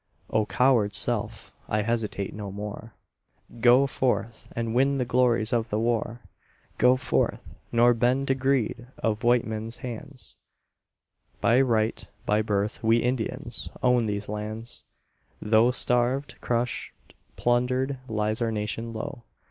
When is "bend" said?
7.93-8.27